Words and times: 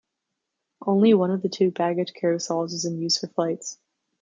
Only 0.83 1.13
one 1.13 1.29
of 1.29 1.43
the 1.43 1.47
two 1.49 1.69
baggage 1.69 2.13
carousels 2.19 2.71
is 2.73 2.85
in 2.85 2.97
use 2.97 3.19
for 3.19 3.27
flights. 3.27 3.77